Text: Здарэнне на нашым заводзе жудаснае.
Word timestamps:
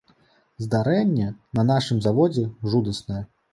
Здарэнне 0.63 1.27
на 1.59 1.67
нашым 1.73 2.01
заводзе 2.09 2.49
жудаснае. 2.75 3.25